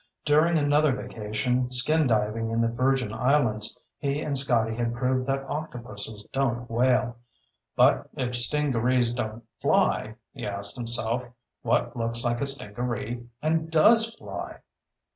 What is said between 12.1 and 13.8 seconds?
like a stingaree and